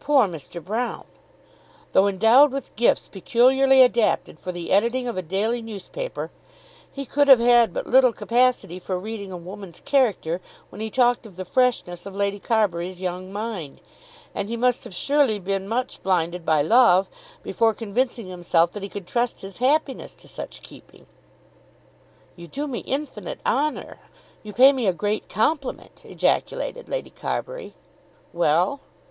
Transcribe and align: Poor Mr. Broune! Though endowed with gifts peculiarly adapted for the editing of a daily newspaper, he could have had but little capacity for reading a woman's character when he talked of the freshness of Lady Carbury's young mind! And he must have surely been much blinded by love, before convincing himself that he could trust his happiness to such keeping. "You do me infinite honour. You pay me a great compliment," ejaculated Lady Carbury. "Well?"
Poor 0.00 0.26
Mr. 0.26 0.62
Broune! 0.62 1.04
Though 1.92 2.08
endowed 2.08 2.52
with 2.52 2.74
gifts 2.74 3.06
peculiarly 3.06 3.82
adapted 3.82 4.40
for 4.40 4.50
the 4.50 4.70
editing 4.72 5.06
of 5.06 5.18
a 5.18 5.20
daily 5.20 5.60
newspaper, 5.60 6.30
he 6.90 7.04
could 7.04 7.28
have 7.28 7.38
had 7.38 7.74
but 7.74 7.86
little 7.86 8.14
capacity 8.14 8.78
for 8.78 8.98
reading 8.98 9.30
a 9.30 9.36
woman's 9.36 9.80
character 9.80 10.40
when 10.70 10.80
he 10.80 10.88
talked 10.88 11.26
of 11.26 11.36
the 11.36 11.44
freshness 11.44 12.06
of 12.06 12.16
Lady 12.16 12.38
Carbury's 12.38 12.98
young 12.98 13.30
mind! 13.30 13.82
And 14.34 14.48
he 14.48 14.56
must 14.56 14.84
have 14.84 14.94
surely 14.94 15.38
been 15.38 15.68
much 15.68 16.02
blinded 16.02 16.46
by 16.46 16.62
love, 16.62 17.10
before 17.42 17.74
convincing 17.74 18.28
himself 18.28 18.72
that 18.72 18.82
he 18.82 18.88
could 18.88 19.06
trust 19.06 19.42
his 19.42 19.58
happiness 19.58 20.14
to 20.14 20.28
such 20.28 20.62
keeping. 20.62 21.04
"You 22.36 22.48
do 22.48 22.66
me 22.66 22.78
infinite 22.78 23.40
honour. 23.44 23.98
You 24.42 24.54
pay 24.54 24.72
me 24.72 24.86
a 24.86 24.94
great 24.94 25.28
compliment," 25.28 26.06
ejaculated 26.06 26.88
Lady 26.88 27.10
Carbury. 27.10 27.74
"Well?" 28.32 28.80